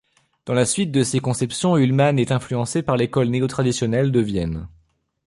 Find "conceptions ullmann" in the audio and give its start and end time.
1.19-2.17